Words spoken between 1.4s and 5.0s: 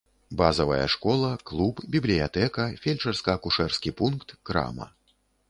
клуб, бібліятэка, фельчарска-акушэрскі пункт, крама.